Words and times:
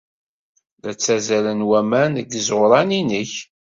La 0.81 0.91
ttazzalen 0.93 1.65
waman 1.69 2.11
deg 2.17 2.27
yiẓuran-nnek. 2.31 3.33